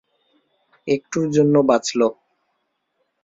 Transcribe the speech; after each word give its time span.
একটুর 0.87 1.25
জন্য 1.31 1.55
বাঁচলো। 1.69 2.07